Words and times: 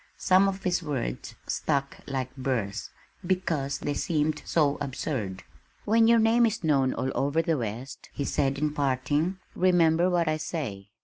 Some 0.17 0.47
of 0.47 0.63
his 0.63 0.81
words 0.81 1.35
stuck 1.45 1.99
like 2.07 2.35
burrs, 2.35 2.89
because 3.23 3.77
they 3.77 3.93
seemed 3.93 4.41
so 4.45 4.79
absurd. 4.81 5.43
"When 5.85 6.07
your 6.07 6.17
name 6.17 6.47
is 6.47 6.63
known 6.63 6.91
all 6.95 7.11
over 7.13 7.43
the 7.43 7.59
West," 7.59 8.09
he 8.11 8.25
said 8.25 8.57
in 8.57 8.73
parting, 8.73 9.37
"remember 9.53 10.09
what 10.09 10.27
I 10.27 10.37
say. 10.37 10.89